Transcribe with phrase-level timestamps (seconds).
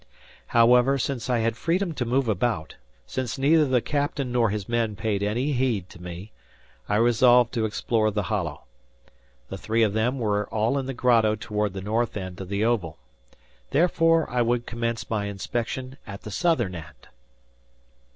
[0.47, 4.95] However, since I had freedom to move about, since neither the captain nor his men
[4.95, 6.31] paid any heed to me,
[6.89, 8.63] I resolved to explore the hollow.
[9.49, 12.65] The three of them were all in the grotto toward the north end of the
[12.65, 12.97] oval.
[13.69, 17.09] Therefore I would commence my inspection at the southern end.